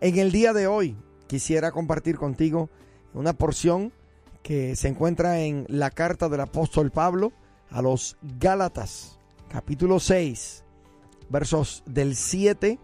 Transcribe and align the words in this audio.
En 0.00 0.18
el 0.18 0.30
día 0.30 0.52
de 0.52 0.66
hoy 0.66 0.94
quisiera 1.26 1.72
compartir 1.72 2.16
contigo 2.16 2.68
una 3.14 3.32
porción 3.32 3.94
que 4.42 4.76
se 4.76 4.88
encuentra 4.88 5.40
en 5.40 5.64
la 5.68 5.90
carta 5.90 6.28
del 6.28 6.40
apóstol 6.40 6.90
Pablo 6.90 7.32
a 7.70 7.80
los 7.80 8.18
Gálatas, 8.38 9.18
capítulo 9.48 9.98
6, 9.98 10.64
versos 11.30 11.82
del 11.86 12.14
7 12.14 12.78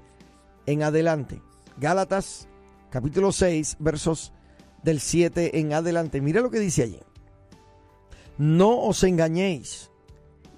en 0.64 0.82
adelante. 0.82 1.42
Gálatas, 1.76 2.48
capítulo 2.88 3.30
6, 3.30 3.76
versos 3.78 4.32
del 4.82 4.98
7 4.98 5.58
en 5.60 5.74
adelante. 5.74 6.22
Mira 6.22 6.40
lo 6.40 6.50
que 6.50 6.60
dice 6.60 6.84
allí. 6.84 7.00
No 8.38 8.80
os 8.80 9.04
engañéis, 9.04 9.90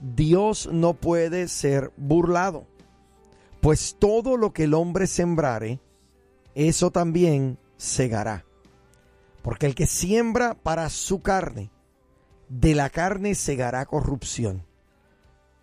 Dios 0.01 0.69
no 0.71 0.95
puede 0.95 1.49
ser 1.49 1.93
burlado, 1.97 2.69
pues 3.61 3.97
todo 3.99 4.37
lo 4.37 4.53
que 4.53 4.65
el 4.65 4.75
hombre 4.75 5.09
sembrare, 5.09 5.81
eso 6.55 6.91
también 6.91 7.59
segará. 7.77 8.45
Porque 9.43 9.67
el 9.67 9.75
que 9.75 9.87
siembra 9.87 10.55
para 10.55 10.89
su 10.89 11.21
carne, 11.21 11.71
de 12.49 12.75
la 12.75 12.91
carne 12.91 13.35
segará 13.35 13.85
corrupción. 13.87 14.65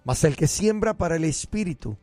Mas 0.04 0.24
el 0.24 0.36
que 0.36 0.48
siembra 0.48 0.96
para 0.96 1.16
el 1.16 1.24
espíritu, 1.24 1.98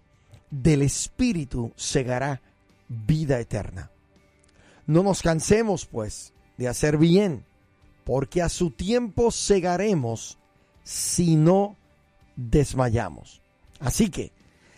del 0.51 0.83
espíritu 0.83 1.73
segará 1.77 2.41
vida 2.89 3.39
eterna. 3.39 3.91
No 4.87 5.03
nos 5.03 5.23
cansemos, 5.23 5.85
pues, 5.85 6.33
de 6.57 6.69
hacer 6.69 6.97
bien, 6.97 7.45
porque 8.05 8.41
a 8.41 8.49
su 8.49 8.71
tiempo 8.71 9.31
segaremos 9.31 10.39
si 10.83 11.37
no 11.37 11.77
desmayamos. 12.37 13.43
Así 13.81 14.09
que, 14.09 14.33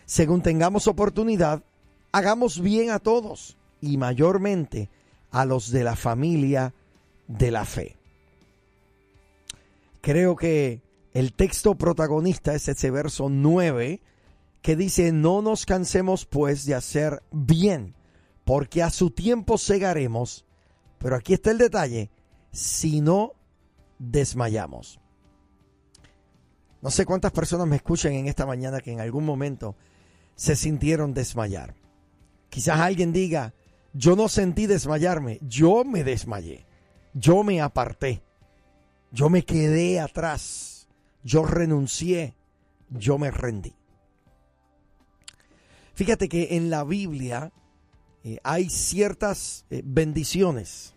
según 0.05 0.41
tengamos 0.41 0.87
oportunidad, 0.87 1.63
hagamos 2.11 2.59
bien 2.59 2.89
a 2.89 2.99
todos 2.99 3.57
y 3.81 3.97
mayormente 3.97 4.89
a 5.31 5.45
los 5.45 5.71
de 5.71 5.83
la 5.83 5.95
familia 5.95 6.73
de 7.27 7.51
la 7.51 7.65
fe. 7.65 7.97
Creo 10.01 10.35
que 10.35 10.81
el 11.13 11.33
texto 11.33 11.75
protagonista 11.75 12.55
es 12.55 12.67
ese 12.67 12.91
verso 12.91 13.29
9 13.29 14.01
que 14.61 14.75
dice, 14.75 15.11
no 15.11 15.41
nos 15.41 15.65
cansemos 15.65 16.25
pues 16.25 16.65
de 16.65 16.75
hacer 16.75 17.23
bien, 17.31 17.95
porque 18.45 18.83
a 18.83 18.89
su 18.89 19.09
tiempo 19.09 19.57
segaremos, 19.57 20.45
pero 20.99 21.15
aquí 21.15 21.33
está 21.33 21.51
el 21.51 21.57
detalle, 21.57 22.11
si 22.51 23.01
no 23.01 23.33
desmayamos. 23.97 24.99
No 26.81 26.89
sé 26.89 27.05
cuántas 27.05 27.31
personas 27.31 27.67
me 27.67 27.75
escuchan 27.75 28.13
en 28.13 28.27
esta 28.27 28.45
mañana 28.45 28.81
que 28.81 28.91
en 28.91 28.99
algún 28.99 29.25
momento 29.25 29.75
se 30.35 30.55
sintieron 30.55 31.13
desmayar. 31.13 31.75
Quizás 32.49 32.79
alguien 32.79 33.13
diga, 33.13 33.53
yo 33.93 34.15
no 34.15 34.29
sentí 34.29 34.67
desmayarme, 34.67 35.39
yo 35.41 35.83
me 35.83 36.03
desmayé, 36.03 36.65
yo 37.13 37.43
me 37.43 37.61
aparté, 37.61 38.23
yo 39.11 39.29
me 39.29 39.43
quedé 39.43 39.99
atrás, 39.99 40.87
yo 41.23 41.45
renuncié, 41.45 42.35
yo 42.89 43.17
me 43.17 43.31
rendí. 43.31 43.73
Fíjate 45.93 46.29
que 46.29 46.55
en 46.55 46.69
la 46.69 46.83
Biblia 46.83 47.51
eh, 48.23 48.39
hay 48.43 48.69
ciertas 48.69 49.65
eh, 49.69 49.81
bendiciones 49.83 50.95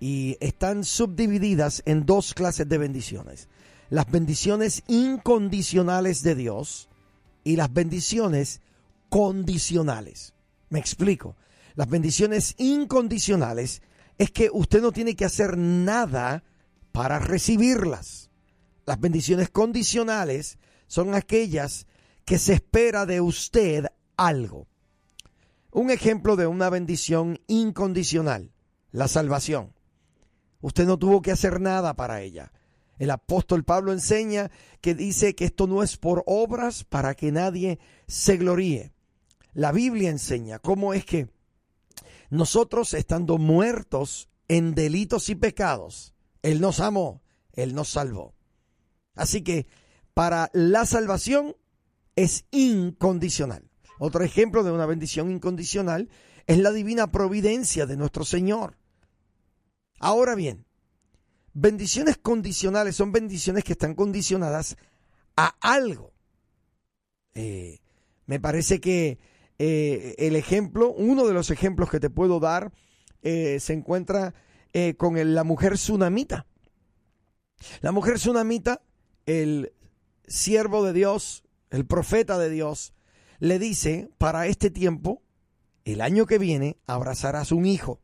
y 0.00 0.36
están 0.40 0.84
subdivididas 0.84 1.82
en 1.86 2.04
dos 2.06 2.34
clases 2.34 2.68
de 2.68 2.78
bendiciones. 2.78 3.48
Las 3.88 4.10
bendiciones 4.10 4.82
incondicionales 4.88 6.22
de 6.22 6.34
Dios 6.34 6.88
y 7.44 7.56
las 7.56 7.72
bendiciones 7.72 8.60
condicionales. 9.08 10.34
Me 10.68 10.80
explico. 10.80 11.36
Las 11.76 11.90
bendiciones 11.90 12.54
incondicionales 12.56 13.82
es 14.16 14.30
que 14.30 14.48
usted 14.50 14.80
no 14.80 14.92
tiene 14.92 15.14
que 15.14 15.26
hacer 15.26 15.58
nada 15.58 16.42
para 16.90 17.18
recibirlas. 17.18 18.30
Las 18.86 18.98
bendiciones 18.98 19.50
condicionales 19.50 20.58
son 20.86 21.14
aquellas 21.14 21.86
que 22.24 22.38
se 22.38 22.54
espera 22.54 23.04
de 23.04 23.20
usted 23.20 23.84
algo. 24.16 24.66
Un 25.70 25.90
ejemplo 25.90 26.36
de 26.36 26.46
una 26.46 26.70
bendición 26.70 27.40
incondicional, 27.46 28.52
la 28.90 29.06
salvación. 29.06 29.74
Usted 30.62 30.86
no 30.86 30.98
tuvo 30.98 31.20
que 31.20 31.30
hacer 31.30 31.60
nada 31.60 31.94
para 31.94 32.22
ella. 32.22 32.52
El 32.98 33.10
apóstol 33.10 33.64
Pablo 33.64 33.92
enseña 33.92 34.50
que 34.80 34.94
dice 34.94 35.34
que 35.34 35.44
esto 35.44 35.66
no 35.66 35.82
es 35.82 35.98
por 35.98 36.22
obras 36.24 36.84
para 36.84 37.14
que 37.14 37.32
nadie 37.32 37.78
se 38.06 38.38
gloríe. 38.38 38.94
La 39.52 39.72
Biblia 39.72 40.08
enseña 40.08 40.58
cómo 40.58 40.94
es 40.94 41.04
que 41.04 41.35
nosotros 42.30 42.94
estando 42.94 43.38
muertos 43.38 44.28
en 44.48 44.74
delitos 44.74 45.28
y 45.28 45.34
pecados, 45.34 46.14
Él 46.42 46.60
nos 46.60 46.80
amó, 46.80 47.22
Él 47.52 47.74
nos 47.74 47.88
salvó. 47.88 48.34
Así 49.14 49.42
que 49.42 49.66
para 50.14 50.50
la 50.52 50.86
salvación 50.86 51.56
es 52.14 52.46
incondicional. 52.50 53.70
Otro 53.98 54.24
ejemplo 54.24 54.62
de 54.62 54.72
una 54.72 54.86
bendición 54.86 55.30
incondicional 55.30 56.08
es 56.46 56.58
la 56.58 56.72
divina 56.72 57.10
providencia 57.10 57.86
de 57.86 57.96
nuestro 57.96 58.24
Señor. 58.24 58.76
Ahora 59.98 60.34
bien, 60.34 60.66
bendiciones 61.52 62.18
condicionales 62.18 62.96
son 62.96 63.12
bendiciones 63.12 63.64
que 63.64 63.72
están 63.72 63.94
condicionadas 63.94 64.76
a 65.36 65.56
algo. 65.60 66.12
Eh, 67.34 67.80
me 68.26 68.40
parece 68.40 68.80
que 68.80 69.18
eh, 69.58 70.14
el 70.18 70.36
ejemplo, 70.36 70.92
uno 70.92 71.26
de 71.26 71.34
los 71.34 71.50
ejemplos 71.50 71.90
que 71.90 72.00
te 72.00 72.10
puedo 72.10 72.40
dar, 72.40 72.72
eh, 73.22 73.58
se 73.60 73.72
encuentra 73.72 74.34
eh, 74.72 74.94
con 74.96 75.34
la 75.34 75.44
mujer 75.44 75.74
tsunamita. 75.74 76.46
La 77.80 77.92
mujer 77.92 78.16
tsunamita, 78.16 78.82
el 79.24 79.72
siervo 80.26 80.84
de 80.84 80.92
Dios, 80.92 81.44
el 81.70 81.86
profeta 81.86 82.38
de 82.38 82.50
Dios, 82.50 82.92
le 83.38 83.58
dice, 83.58 84.10
para 84.18 84.46
este 84.46 84.70
tiempo, 84.70 85.22
el 85.84 86.00
año 86.00 86.26
que 86.26 86.38
viene, 86.38 86.78
abrazarás 86.86 87.52
un 87.52 87.66
hijo. 87.66 88.00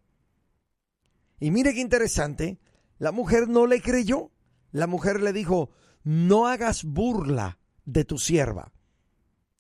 Y 1.40 1.50
mire 1.50 1.74
qué 1.74 1.80
interesante, 1.80 2.58
la 2.98 3.12
mujer 3.12 3.48
no 3.48 3.66
le 3.66 3.82
creyó. 3.82 4.30
La 4.70 4.86
mujer 4.86 5.20
le 5.20 5.32
dijo, 5.32 5.70
no 6.04 6.46
hagas 6.46 6.84
burla 6.84 7.58
de 7.84 8.04
tu 8.04 8.19
sierva. 8.19 8.72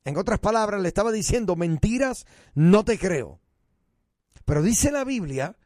En 0.04 0.16
otras 0.16 0.40
palabras, 0.40 0.80
le 0.80 0.88
estaba 0.88 1.12
diciendo, 1.12 1.56
mentiras, 1.56 2.26
no 2.54 2.84
te 2.84 2.98
creo. 2.98 3.40
Pero 4.44 4.62
dice 4.62 4.90
la 4.90 5.04
Biblia 5.04 5.56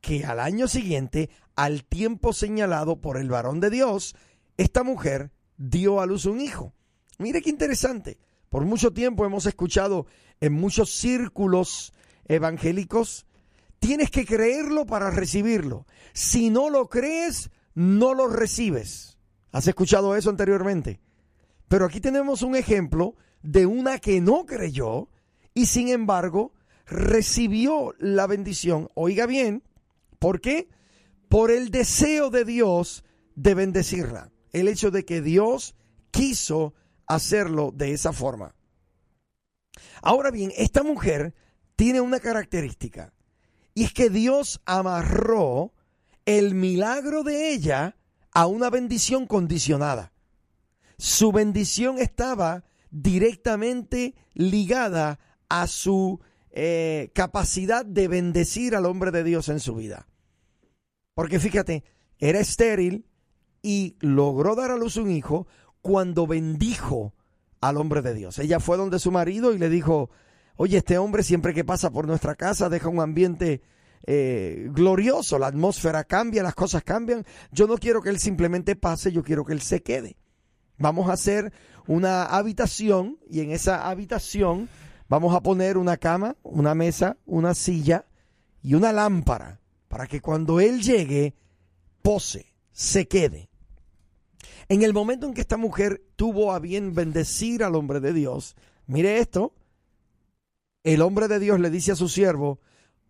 que 0.00 0.24
al 0.24 0.40
año 0.40 0.68
siguiente, 0.68 1.30
al 1.54 1.84
tiempo 1.84 2.32
señalado 2.32 3.00
por 3.00 3.16
el 3.16 3.28
varón 3.28 3.60
de 3.60 3.70
Dios, 3.70 4.16
esta 4.56 4.82
mujer 4.82 5.30
dio 5.56 6.00
a 6.00 6.06
luz 6.06 6.26
un 6.26 6.40
hijo. 6.40 6.74
Mire 7.18 7.42
qué 7.42 7.50
interesante. 7.50 8.18
Por 8.48 8.64
mucho 8.64 8.92
tiempo 8.92 9.24
hemos 9.24 9.46
escuchado 9.46 10.06
en 10.40 10.52
muchos 10.52 10.90
círculos 10.90 11.92
evangélicos, 12.26 13.26
tienes 13.78 14.10
que 14.10 14.26
creerlo 14.26 14.86
para 14.86 15.10
recibirlo. 15.10 15.86
Si 16.12 16.50
no 16.50 16.70
lo 16.70 16.88
crees, 16.88 17.50
no 17.74 18.14
lo 18.14 18.28
recibes. 18.28 19.18
¿Has 19.52 19.66
escuchado 19.66 20.16
eso 20.16 20.30
anteriormente? 20.30 21.00
Pero 21.68 21.86
aquí 21.86 22.00
tenemos 22.00 22.42
un 22.42 22.56
ejemplo 22.56 23.14
de 23.46 23.64
una 23.66 23.98
que 23.98 24.20
no 24.20 24.44
creyó 24.44 25.08
y 25.54 25.66
sin 25.66 25.88
embargo 25.88 26.52
recibió 26.84 27.94
la 27.98 28.26
bendición. 28.26 28.88
Oiga 28.94 29.26
bien, 29.26 29.62
¿por 30.18 30.40
qué? 30.40 30.68
Por 31.28 31.50
el 31.50 31.70
deseo 31.70 32.30
de 32.30 32.44
Dios 32.44 33.04
de 33.34 33.54
bendecirla. 33.54 34.30
El 34.52 34.68
hecho 34.68 34.90
de 34.90 35.04
que 35.04 35.20
Dios 35.20 35.76
quiso 36.10 36.74
hacerlo 37.06 37.72
de 37.74 37.92
esa 37.92 38.12
forma. 38.12 38.54
Ahora 40.02 40.30
bien, 40.30 40.52
esta 40.56 40.82
mujer 40.82 41.34
tiene 41.76 42.00
una 42.00 42.20
característica 42.20 43.12
y 43.74 43.84
es 43.84 43.92
que 43.92 44.10
Dios 44.10 44.60
amarró 44.64 45.72
el 46.24 46.54
milagro 46.54 47.22
de 47.22 47.52
ella 47.52 47.96
a 48.32 48.46
una 48.46 48.70
bendición 48.70 49.26
condicionada. 49.26 50.12
Su 50.98 51.30
bendición 51.30 51.98
estaba 51.98 52.64
directamente 52.90 54.14
ligada 54.34 55.18
a 55.48 55.66
su 55.66 56.20
eh, 56.50 57.10
capacidad 57.14 57.84
de 57.84 58.08
bendecir 58.08 58.74
al 58.74 58.86
hombre 58.86 59.10
de 59.10 59.24
Dios 59.24 59.48
en 59.48 59.60
su 59.60 59.74
vida. 59.74 60.08
Porque 61.14 61.38
fíjate, 61.38 61.84
era 62.18 62.40
estéril 62.40 63.06
y 63.62 63.96
logró 64.00 64.54
dar 64.54 64.70
a 64.70 64.76
luz 64.76 64.96
un 64.96 65.10
hijo 65.10 65.46
cuando 65.80 66.26
bendijo 66.26 67.14
al 67.60 67.76
hombre 67.76 68.02
de 68.02 68.14
Dios. 68.14 68.38
Ella 68.38 68.60
fue 68.60 68.76
donde 68.76 68.98
su 68.98 69.10
marido 69.10 69.52
y 69.52 69.58
le 69.58 69.68
dijo, 69.68 70.10
oye, 70.56 70.78
este 70.78 70.98
hombre 70.98 71.22
siempre 71.22 71.54
que 71.54 71.64
pasa 71.64 71.90
por 71.90 72.06
nuestra 72.06 72.34
casa 72.34 72.68
deja 72.68 72.88
un 72.88 73.00
ambiente 73.00 73.62
eh, 74.06 74.68
glorioso, 74.70 75.38
la 75.38 75.48
atmósfera 75.48 76.04
cambia, 76.04 76.42
las 76.42 76.54
cosas 76.54 76.84
cambian. 76.84 77.24
Yo 77.50 77.66
no 77.66 77.76
quiero 77.76 78.02
que 78.02 78.10
él 78.10 78.18
simplemente 78.18 78.76
pase, 78.76 79.12
yo 79.12 79.22
quiero 79.22 79.44
que 79.44 79.52
él 79.52 79.60
se 79.60 79.82
quede. 79.82 80.16
Vamos 80.78 81.08
a 81.08 81.14
hacer 81.14 81.52
una 81.86 82.24
habitación 82.24 83.18
y 83.30 83.40
en 83.40 83.50
esa 83.50 83.88
habitación 83.88 84.68
vamos 85.08 85.34
a 85.34 85.40
poner 85.40 85.78
una 85.78 85.96
cama, 85.96 86.36
una 86.42 86.74
mesa, 86.74 87.16
una 87.26 87.54
silla 87.54 88.06
y 88.62 88.74
una 88.74 88.92
lámpara 88.92 89.60
para 89.88 90.06
que 90.06 90.20
cuando 90.20 90.60
Él 90.60 90.82
llegue, 90.82 91.34
pose, 92.02 92.52
se 92.72 93.08
quede. 93.08 93.48
En 94.68 94.82
el 94.82 94.92
momento 94.92 95.26
en 95.26 95.34
que 95.34 95.40
esta 95.40 95.56
mujer 95.56 96.02
tuvo 96.16 96.52
a 96.52 96.58
bien 96.58 96.94
bendecir 96.94 97.62
al 97.62 97.76
hombre 97.76 98.00
de 98.00 98.12
Dios, 98.12 98.56
mire 98.86 99.18
esto, 99.18 99.54
el 100.82 101.02
hombre 101.02 101.28
de 101.28 101.38
Dios 101.38 101.60
le 101.60 101.70
dice 101.70 101.92
a 101.92 101.96
su 101.96 102.08
siervo, 102.08 102.60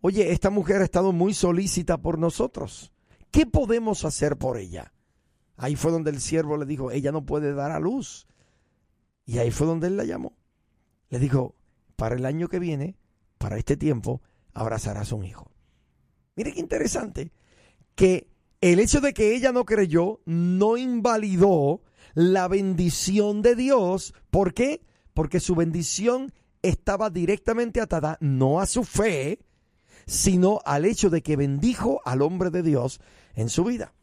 oye, 0.00 0.32
esta 0.32 0.50
mujer 0.50 0.82
ha 0.82 0.84
estado 0.84 1.12
muy 1.12 1.34
solícita 1.34 1.98
por 1.98 2.18
nosotros. 2.18 2.92
¿Qué 3.30 3.46
podemos 3.46 4.04
hacer 4.04 4.36
por 4.36 4.58
ella? 4.58 4.92
Ahí 5.56 5.76
fue 5.76 5.90
donde 5.90 6.10
el 6.10 6.20
siervo 6.20 6.56
le 6.56 6.66
dijo, 6.66 6.90
ella 6.90 7.12
no 7.12 7.24
puede 7.24 7.54
dar 7.54 7.70
a 7.70 7.80
luz. 7.80 8.26
Y 9.24 9.38
ahí 9.38 9.50
fue 9.50 9.66
donde 9.66 9.86
él 9.86 9.96
la 9.96 10.04
llamó. 10.04 10.36
Le 11.08 11.18
dijo, 11.18 11.54
para 11.96 12.14
el 12.14 12.26
año 12.26 12.48
que 12.48 12.58
viene, 12.58 12.96
para 13.38 13.56
este 13.56 13.76
tiempo, 13.76 14.20
abrazarás 14.52 15.12
un 15.12 15.24
hijo. 15.24 15.50
Mire 16.36 16.52
qué 16.52 16.60
interesante 16.60 17.32
que 17.94 18.28
el 18.60 18.80
hecho 18.80 19.00
de 19.00 19.14
que 19.14 19.34
ella 19.34 19.52
no 19.52 19.64
creyó 19.64 20.20
no 20.26 20.76
invalidó 20.76 21.82
la 22.14 22.48
bendición 22.48 23.42
de 23.42 23.54
Dios. 23.54 24.14
¿Por 24.30 24.54
qué? 24.54 24.82
Porque 25.14 25.40
su 25.40 25.54
bendición 25.54 26.32
estaba 26.62 27.10
directamente 27.10 27.80
atada 27.80 28.18
no 28.20 28.60
a 28.60 28.66
su 28.66 28.84
fe, 28.84 29.40
sino 30.06 30.60
al 30.64 30.84
hecho 30.84 31.10
de 31.10 31.22
que 31.22 31.36
bendijo 31.36 32.00
al 32.04 32.22
hombre 32.22 32.50
de 32.50 32.62
Dios 32.62 33.00
en 33.34 33.48
su 33.48 33.64
vida. 33.64 33.94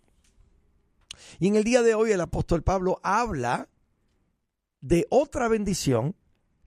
Y 1.40 1.48
en 1.48 1.56
el 1.56 1.64
día 1.64 1.81
de 1.81 1.96
hoy 1.96 2.12
el 2.12 2.22
apóstol 2.22 2.64
Pablo 2.64 3.00
habla 3.04 3.70
de 4.81 5.08
otra 5.10 5.48
bendición 5.48 6.16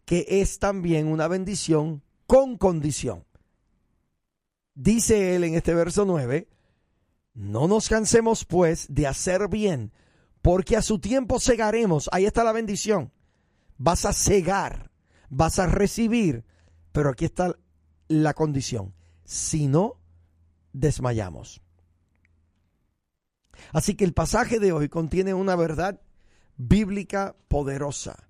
que 0.04 0.24
es 0.28 0.58
también 0.58 1.08
una 1.08 1.28
bendición 1.28 2.02
con 2.26 2.56
condición. 2.56 3.24
Dice 4.74 5.34
él 5.34 5.44
en 5.44 5.54
este 5.54 5.74
verso 5.74 6.04
9, 6.04 6.48
no 7.34 7.68
nos 7.68 7.88
cansemos 7.88 8.44
pues 8.44 8.86
de 8.88 9.06
hacer 9.06 9.48
bien, 9.48 9.92
porque 10.42 10.76
a 10.76 10.82
su 10.82 10.98
tiempo 10.98 11.40
cegaremos. 11.40 12.08
Ahí 12.12 12.24
está 12.24 12.44
la 12.44 12.52
bendición. 12.52 13.12
Vas 13.78 14.04
a 14.04 14.12
cegar, 14.12 14.90
vas 15.28 15.58
a 15.58 15.66
recibir, 15.66 16.44
pero 16.92 17.10
aquí 17.10 17.24
está 17.24 17.54
la 18.08 18.32
condición. 18.32 18.94
Si 19.24 19.66
no, 19.66 20.00
desmayamos. 20.72 21.60
Así 23.72 23.94
que 23.94 24.04
el 24.04 24.12
pasaje 24.12 24.58
de 24.58 24.72
hoy 24.72 24.88
contiene 24.88 25.34
una 25.34 25.56
verdad 25.56 26.00
bíblica 26.56 27.36
poderosa. 27.48 28.28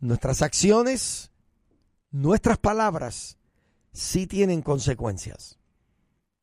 Nuestras 0.00 0.42
acciones, 0.42 1.30
nuestras 2.10 2.58
palabras, 2.58 3.38
sí 3.92 4.26
tienen 4.26 4.62
consecuencias. 4.62 5.58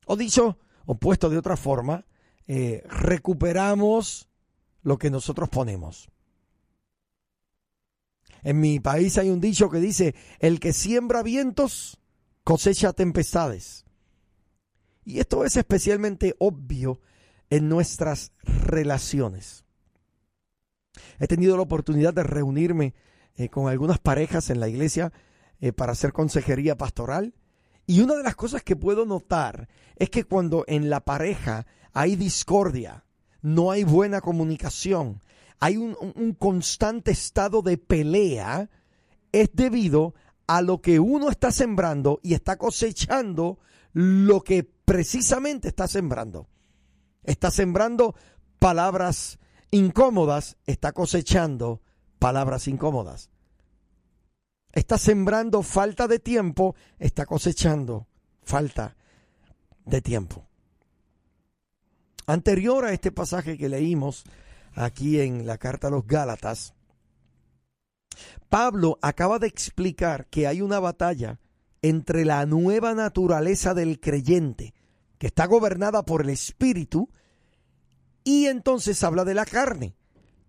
O 0.06 0.16
dicho, 0.16 0.58
o 0.86 0.96
puesto 0.96 1.30
de 1.30 1.38
otra 1.38 1.56
forma, 1.56 2.04
eh, 2.46 2.82
recuperamos 2.88 4.28
lo 4.82 4.98
que 4.98 5.10
nosotros 5.10 5.48
ponemos. 5.48 6.10
En 8.42 8.60
mi 8.60 8.78
país 8.78 9.16
hay 9.16 9.30
un 9.30 9.40
dicho 9.40 9.70
que 9.70 9.78
dice, 9.78 10.14
el 10.38 10.60
que 10.60 10.72
siembra 10.74 11.22
vientos 11.22 11.98
cosecha 12.44 12.92
tempestades. 12.92 13.86
Y 15.04 15.18
esto 15.18 15.44
es 15.44 15.56
especialmente 15.56 16.34
obvio 16.38 17.00
en 17.50 17.68
nuestras 17.68 18.32
relaciones. 18.42 19.64
He 21.18 21.26
tenido 21.26 21.56
la 21.56 21.62
oportunidad 21.62 22.14
de 22.14 22.22
reunirme 22.22 22.94
eh, 23.36 23.48
con 23.48 23.68
algunas 23.68 23.98
parejas 23.98 24.50
en 24.50 24.60
la 24.60 24.68
iglesia 24.68 25.12
eh, 25.60 25.72
para 25.72 25.92
hacer 25.92 26.12
consejería 26.12 26.76
pastoral 26.76 27.34
y 27.86 28.00
una 28.00 28.14
de 28.14 28.22
las 28.22 28.34
cosas 28.34 28.62
que 28.62 28.76
puedo 28.76 29.04
notar 29.04 29.68
es 29.96 30.08
que 30.10 30.24
cuando 30.24 30.64
en 30.66 30.88
la 30.88 31.00
pareja 31.00 31.66
hay 31.92 32.16
discordia, 32.16 33.04
no 33.42 33.70
hay 33.70 33.84
buena 33.84 34.20
comunicación, 34.20 35.20
hay 35.60 35.76
un, 35.76 35.94
constante 36.38 37.10
estado 37.10 37.62
de 37.62 37.76
pelea, 37.76 38.70
es 39.32 39.50
debido 39.52 40.14
a 40.46 40.62
lo 40.62 40.80
que 40.80 40.98
uno 40.98 41.30
está 41.30 41.52
sembrando 41.52 42.20
y 42.22 42.34
está 42.34 42.56
cosechando 42.56 43.58
lo 43.92 44.42
que 44.42 44.64
precisamente 44.64 45.68
está 45.68 45.86
sembrando. 45.86 46.48
Está 47.24 47.50
sembrando 47.50 48.14
palabras 48.58 49.38
incómodas, 49.70 50.56
está 50.66 50.92
cosechando 50.92 51.82
palabras 52.18 52.68
incómodas 52.68 53.30
está 54.74 54.98
sembrando 54.98 55.62
falta 55.62 56.08
de 56.08 56.18
tiempo, 56.18 56.74
está 56.98 57.26
cosechando 57.26 58.08
falta 58.42 58.96
de 59.84 60.02
tiempo. 60.02 60.46
Anterior 62.26 62.84
a 62.84 62.92
este 62.92 63.12
pasaje 63.12 63.56
que 63.56 63.68
leímos 63.68 64.24
aquí 64.74 65.20
en 65.20 65.46
la 65.46 65.58
carta 65.58 65.88
a 65.88 65.90
los 65.90 66.06
Gálatas, 66.06 66.74
Pablo 68.48 68.98
acaba 69.02 69.38
de 69.38 69.46
explicar 69.46 70.26
que 70.26 70.46
hay 70.46 70.60
una 70.60 70.80
batalla 70.80 71.38
entre 71.82 72.24
la 72.24 72.44
nueva 72.46 72.94
naturaleza 72.94 73.74
del 73.74 74.00
creyente, 74.00 74.73
que 75.18 75.28
está 75.28 75.46
gobernada 75.46 76.04
por 76.04 76.22
el 76.22 76.30
Espíritu, 76.30 77.08
y 78.24 78.46
entonces 78.46 79.02
habla 79.04 79.24
de 79.24 79.34
la 79.34 79.44
carne, 79.44 79.96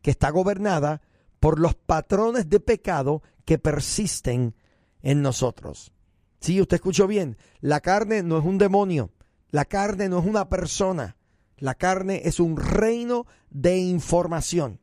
que 0.02 0.12
está 0.12 0.30
gobernada 0.30 1.02
por 1.40 1.60
los 1.60 1.76
patrones 1.76 2.50
de 2.50 2.60
pecado 2.60 3.22
que 3.44 3.60
persisten 3.60 4.56
en 5.02 5.22
nosotros. 5.22 5.92
Sí, 6.40 6.62
usted 6.62 6.76
escuchó 6.76 7.08
bien, 7.08 7.38
la 7.60 7.82
carne 7.82 8.24
no 8.24 8.38
es 8.38 8.46
un 8.46 8.58
demonio, 8.58 9.12
la 9.50 9.66
carne 9.66 10.10
no 10.10 10.20
es 10.20 10.26
una 10.26 10.50
persona, 10.50 11.18
la 11.58 11.76
carne 11.76 12.22
es 12.26 12.40
un 12.40 12.58
reino 12.58 13.26
de 13.50 13.78
información. 13.78 14.80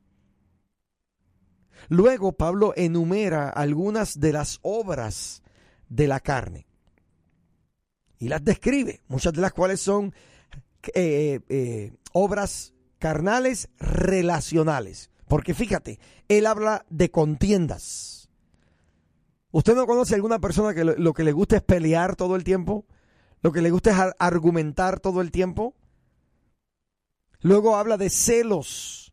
Luego 1.88 2.32
Pablo 2.32 2.73
enumera 2.76 3.49
algunas 3.49 4.20
de 4.20 4.32
las 4.32 4.58
obras 4.62 5.43
de 5.88 6.06
la 6.08 6.20
carne 6.20 6.67
y 8.22 8.28
las 8.28 8.44
describe, 8.44 9.00
muchas 9.08 9.32
de 9.32 9.40
las 9.40 9.52
cuales 9.52 9.80
son 9.80 10.14
eh, 10.94 11.40
eh, 11.48 11.92
obras 12.12 12.72
carnales 12.98 13.69
relacionales. 13.78 15.10
Porque 15.26 15.54
fíjate, 15.54 15.98
él 16.28 16.46
habla 16.46 16.84
de 16.88 17.10
contiendas 17.10 18.22
¿Usted 19.52 19.74
no 19.74 19.86
conoce 19.86 20.14
a 20.14 20.16
alguna 20.16 20.40
persona 20.40 20.72
que 20.72 20.82
lo, 20.82 21.12
que 21.12 21.24
le 21.24 21.32
gusta 21.32 21.56
es 21.56 21.62
pelear 21.62 22.16
todo 22.16 22.36
el 22.36 22.42
tiempo? 22.42 22.86
¿Lo 23.42 23.52
que 23.52 23.60
le 23.60 23.70
gusta 23.70 23.90
es 23.90 24.14
argumentar 24.19 24.98
todo 24.98 25.20
el 25.20 25.30
tiempo? 25.30 25.75
Luego 27.40 27.76
habla 27.76 27.99
de 27.99 28.08
celos. 28.08 29.12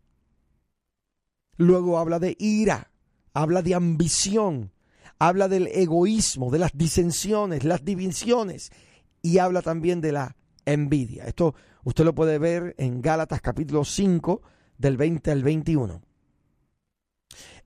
Luego 1.57 1.99
habla 1.99 2.19
de 2.19 2.37
ira. 2.39 2.89
Habla 3.33 3.61
de 3.61 3.75
ambición. 3.75 4.71
Habla 5.19 5.49
del 5.49 5.67
egoísmo, 5.67 6.51
de 6.51 6.59
las 6.59 6.71
disensiones, 6.73 7.65
las 7.65 7.83
divisiones. 7.83 8.71
Y 9.21 9.37
habla 9.37 9.61
también 9.61 10.01
de 10.01 10.11
la 10.11 10.35
envidia. 10.65 11.25
Esto 11.25 11.55
usted 11.83 12.05
lo 12.05 12.15
puede 12.15 12.37
ver 12.39 12.75
en 12.77 13.01
Gálatas 13.01 13.41
capítulo 13.41 13.83
5 13.83 14.41
del 14.77 14.97
20 14.97 15.31
al 15.31 15.43
21. 15.43 16.01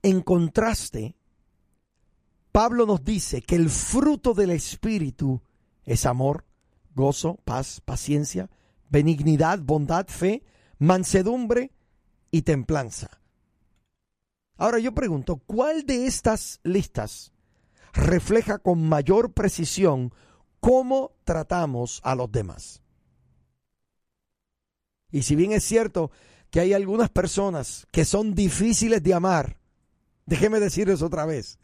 En 0.02 0.20
contraste, 0.20 1.16
Pablo 2.52 2.86
nos 2.86 3.04
dice 3.04 3.42
que 3.42 3.56
el 3.56 3.70
fruto 3.70 4.34
del 4.34 4.50
Espíritu 4.50 5.42
es 5.84 6.06
amor, 6.06 6.44
gozo, 6.94 7.36
paz, 7.44 7.80
paciencia, 7.84 8.50
benignidad, 8.90 9.60
bondad, 9.60 10.06
fe, 10.06 10.44
mansedumbre 10.78 11.72
y 12.30 12.42
templanza. 12.42 13.20
Ahora 14.56 14.78
yo 14.78 14.92
pregunto, 14.92 15.38
¿cuál 15.38 15.84
de 15.84 16.06
estas 16.06 16.60
listas 16.62 17.32
refleja 17.92 18.58
con 18.58 18.88
mayor 18.88 19.32
precisión 19.32 20.12
cómo 20.64 21.12
tratamos 21.24 22.00
a 22.04 22.14
los 22.14 22.32
demás? 22.32 22.80
Y 25.12 25.20
si 25.20 25.36
bien 25.36 25.52
es 25.52 25.62
cierto 25.62 26.10
que 26.48 26.60
hay 26.60 26.72
algunas 26.72 27.10
personas 27.10 27.86
que 27.92 28.06
son 28.06 28.34
difíciles 28.34 29.02
de 29.02 29.12
amar, 29.12 29.58
déjeme 30.24 30.60
decirles 30.60 31.02
otra 31.02 31.26
vez, 31.26 31.58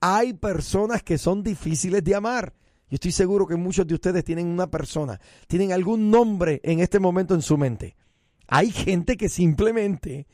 hay 0.00 0.34
personas 0.34 1.02
que 1.02 1.18
son 1.18 1.42
difíciles 1.42 2.04
de 2.04 2.14
amar. 2.14 2.54
Yo 2.88 2.94
estoy 2.94 3.10
seguro 3.10 3.44
que 3.44 3.56
muchos 3.56 3.88
de 3.88 3.94
ustedes 3.94 4.22
tienen 4.22 4.46
una 4.46 4.70
persona, 4.70 5.20
tienen 5.48 5.72
algún 5.72 6.08
nombre 6.08 6.60
en 6.62 6.78
este 6.78 7.00
momento 7.00 7.34
en 7.34 7.42
su 7.42 7.58
mente. 7.58 7.96
Hay 8.46 8.70
gente 8.70 9.16
que 9.16 9.28
simplemente 9.28 10.28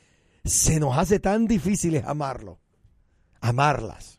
se 0.45 0.79
nos 0.79 0.99
hace 0.99 1.21
tan 1.21 1.47
difíciles 1.47 2.05
amarlo, 2.05 2.61
amarlas. 3.41 4.18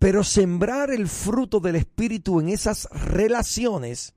Pero 0.00 0.24
sembrar 0.24 0.90
el 0.90 1.08
fruto 1.08 1.60
del 1.60 1.76
Espíritu 1.76 2.40
en 2.40 2.48
esas 2.48 2.88
relaciones 2.90 4.14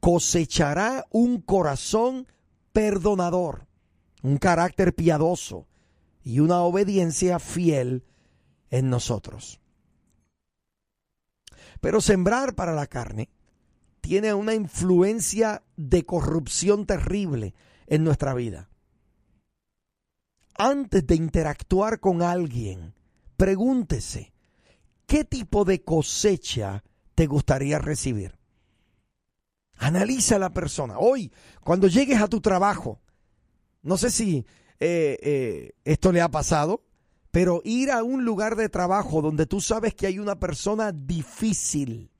cosechará 0.00 1.06
un 1.12 1.40
corazón 1.40 2.26
perdonador, 2.72 3.68
un 4.24 4.38
carácter 4.38 4.92
piadoso 4.92 5.68
y 6.24 6.40
una 6.40 6.62
obediencia 6.62 7.38
fiel 7.38 8.02
en 8.70 8.90
nosotros. 8.90 9.60
Pero 11.80 12.00
sembrar 12.00 12.56
para 12.56 12.74
la 12.74 12.88
carne 12.88 13.28
tiene 14.00 14.34
una 14.34 14.54
influencia 14.54 15.62
de 15.76 16.04
corrupción 16.04 16.86
terrible 16.86 17.54
en 17.86 18.02
nuestra 18.02 18.34
vida. 18.34 18.68
Antes 20.56 21.06
de 21.06 21.14
interactuar 21.14 22.00
con 22.00 22.20
alguien, 22.20 22.94
pregúntese, 23.36 24.32
¿qué 25.10 25.24
tipo 25.24 25.64
de 25.64 25.82
cosecha 25.82 26.84
te 27.16 27.26
gustaría 27.26 27.80
recibir? 27.80 28.38
Analiza 29.76 30.36
a 30.36 30.38
la 30.38 30.50
persona. 30.50 31.00
Hoy, 31.00 31.32
cuando 31.64 31.88
llegues 31.88 32.22
a 32.22 32.28
tu 32.28 32.40
trabajo, 32.40 33.00
no 33.82 33.96
sé 33.96 34.12
si 34.12 34.46
eh, 34.78 35.18
eh, 35.20 35.72
esto 35.82 36.12
le 36.12 36.20
ha 36.20 36.28
pasado, 36.28 36.84
pero 37.32 37.60
ir 37.64 37.90
a 37.90 38.04
un 38.04 38.24
lugar 38.24 38.54
de 38.54 38.68
trabajo 38.68 39.20
donde 39.20 39.46
tú 39.46 39.60
sabes 39.60 39.96
que 39.96 40.06
hay 40.06 40.20
una 40.20 40.38
persona 40.38 40.92
difícil. 40.92 42.12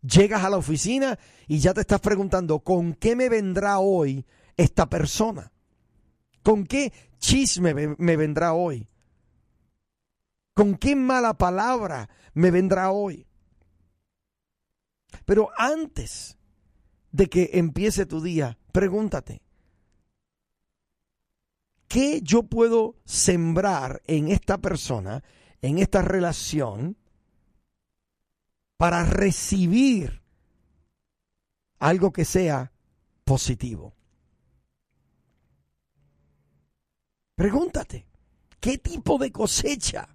Llegas 0.00 0.42
a 0.42 0.50
la 0.50 0.56
oficina 0.56 1.16
y 1.46 1.60
ya 1.60 1.72
te 1.74 1.82
estás 1.82 2.00
preguntando, 2.00 2.58
¿con 2.58 2.94
qué 2.94 3.14
me 3.14 3.28
vendrá 3.28 3.78
hoy 3.78 4.26
esta 4.56 4.90
persona? 4.90 5.52
¿Con 6.42 6.64
qué 6.64 6.92
chisme 7.20 7.72
me 7.72 8.16
vendrá 8.16 8.52
hoy? 8.52 8.88
¿Con 10.54 10.76
qué 10.76 10.94
mala 10.94 11.34
palabra 11.34 12.10
me 12.34 12.50
vendrá 12.50 12.90
hoy? 12.90 13.26
Pero 15.24 15.50
antes 15.56 16.36
de 17.10 17.28
que 17.28 17.50
empiece 17.54 18.06
tu 18.06 18.20
día, 18.20 18.58
pregúntate, 18.72 19.42
¿qué 21.88 22.20
yo 22.22 22.42
puedo 22.42 22.96
sembrar 23.04 24.02
en 24.06 24.28
esta 24.28 24.58
persona, 24.58 25.22
en 25.62 25.78
esta 25.78 26.02
relación, 26.02 26.96
para 28.76 29.04
recibir 29.04 30.22
algo 31.78 32.12
que 32.12 32.24
sea 32.24 32.72
positivo? 33.24 33.94
Pregúntate, 37.36 38.06
¿qué 38.60 38.76
tipo 38.76 39.18
de 39.18 39.32
cosecha 39.32 40.08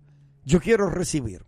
yo 0.48 0.62
quiero 0.62 0.90
recibir? 0.90 1.46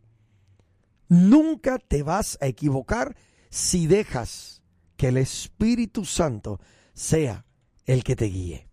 Nunca 1.08 1.80
te 1.80 2.04
vas 2.04 2.38
a 2.42 2.48
equivocar 2.48 3.16
si 3.50 3.88
dejas 3.88 4.62
que 4.98 5.08
el 5.08 5.18
Espíritu 5.18 6.04
Santo 6.04 6.60
sea 6.94 7.46
el 7.86 8.04
que 8.04 8.18
te 8.18 8.26
guíe. 8.26 8.70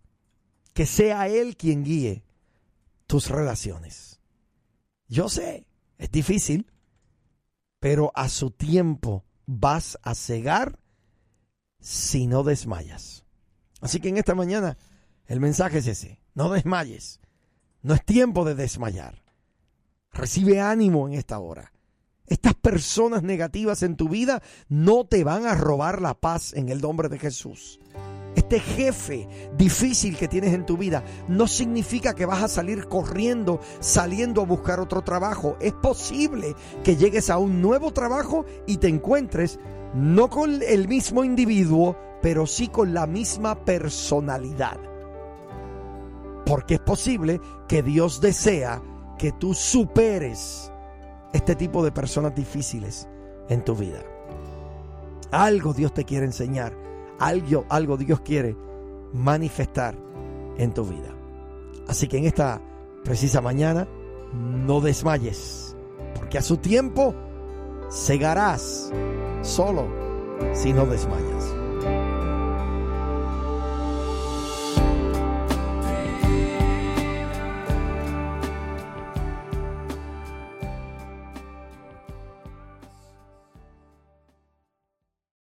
Que 0.73 0.85
sea 0.85 1.29
Él 1.29 1.55
quien 1.55 1.85
guíe 1.85 2.25
tus 3.07 3.29
relaciones. 3.29 4.19
Yo 5.07 5.29
sé, 5.29 5.65
es 5.97 6.11
difícil, 6.11 6.69
pero 7.79 8.11
a 8.13 8.27
su 8.27 8.51
tiempo 8.51 9.23
vas 9.45 9.97
a 10.03 10.13
cegar 10.13 10.77
si 11.79 12.27
no 12.27 12.43
desmayas. 12.43 13.23
Así 13.79 14.01
que 14.01 14.09
en 14.09 14.17
esta 14.17 14.35
mañana 14.35 14.77
el 15.25 15.39
mensaje 15.39 15.77
es 15.77 15.87
ese, 15.87 16.21
no 16.33 16.49
desmayes. 16.49 17.21
No 17.81 17.93
es 17.93 18.03
tiempo 18.03 18.43
de 18.43 18.55
desmayar. 18.55 19.26
Recibe 20.17 20.59
ánimo 20.59 21.07
en 21.07 21.13
esta 21.13 21.37
hora. 21.37 21.71
Estas 22.25 22.55
personas 22.55 23.21
negativas 23.21 23.83
en 23.83 23.95
tu 23.95 24.09
vida 24.09 24.41
no 24.67 25.05
te 25.05 25.23
van 25.23 25.45
a 25.45 25.53
robar 25.53 26.01
la 26.01 26.15
paz 26.15 26.53
en 26.53 26.69
el 26.69 26.81
nombre 26.81 27.07
de 27.07 27.19
Jesús. 27.19 27.79
Este 28.35 28.59
jefe 28.59 29.27
difícil 29.55 30.17
que 30.17 30.27
tienes 30.27 30.55
en 30.55 30.65
tu 30.65 30.75
vida 30.75 31.03
no 31.27 31.47
significa 31.47 32.15
que 32.15 32.25
vas 32.25 32.41
a 32.41 32.47
salir 32.47 32.87
corriendo, 32.87 33.59
saliendo 33.79 34.41
a 34.41 34.45
buscar 34.45 34.79
otro 34.79 35.03
trabajo. 35.03 35.55
Es 35.61 35.73
posible 35.73 36.55
que 36.83 36.95
llegues 36.95 37.29
a 37.29 37.37
un 37.37 37.61
nuevo 37.61 37.93
trabajo 37.93 38.43
y 38.65 38.77
te 38.77 38.87
encuentres 38.87 39.59
no 39.93 40.31
con 40.31 40.63
el 40.63 40.87
mismo 40.87 41.23
individuo, 41.23 41.95
pero 42.23 42.47
sí 42.47 42.69
con 42.69 42.91
la 42.91 43.05
misma 43.05 43.63
personalidad. 43.65 44.79
Porque 46.43 46.75
es 46.75 46.79
posible 46.79 47.39
que 47.67 47.83
Dios 47.83 48.19
desea 48.19 48.81
que 49.17 49.31
tú 49.31 49.53
superes 49.53 50.71
este 51.33 51.55
tipo 51.55 51.83
de 51.83 51.91
personas 51.91 52.35
difíciles 52.35 53.07
en 53.49 53.63
tu 53.63 53.75
vida. 53.75 53.99
Algo 55.31 55.73
Dios 55.73 55.93
te 55.93 56.05
quiere 56.05 56.25
enseñar, 56.25 56.73
algo, 57.19 57.65
algo 57.69 57.97
Dios 57.97 58.21
quiere 58.21 58.55
manifestar 59.13 59.95
en 60.57 60.73
tu 60.73 60.85
vida. 60.85 61.13
Así 61.87 62.07
que 62.07 62.17
en 62.17 62.25
esta 62.25 62.61
precisa 63.03 63.41
mañana, 63.41 63.87
no 64.33 64.81
desmayes, 64.81 65.75
porque 66.15 66.37
a 66.37 66.41
su 66.41 66.57
tiempo 66.57 67.15
cegarás 67.89 68.91
solo 69.41 69.87
si 70.53 70.73
no 70.73 70.85
desmayas. 70.85 71.56